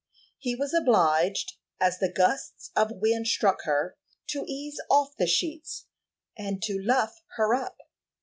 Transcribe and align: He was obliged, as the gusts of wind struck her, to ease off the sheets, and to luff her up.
He 0.39 0.55
was 0.55 0.73
obliged, 0.73 1.57
as 1.79 1.99
the 1.99 2.11
gusts 2.11 2.71
of 2.75 2.89
wind 2.91 3.27
struck 3.27 3.65
her, 3.65 3.97
to 4.29 4.43
ease 4.47 4.81
off 4.89 5.15
the 5.15 5.27
sheets, 5.27 5.85
and 6.35 6.59
to 6.63 6.81
luff 6.81 7.21
her 7.35 7.53
up. 7.53 7.77